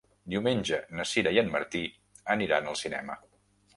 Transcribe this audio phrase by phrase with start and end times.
[0.33, 1.81] Diumenge na Sira i en Martí
[2.37, 3.19] aniran al cinema.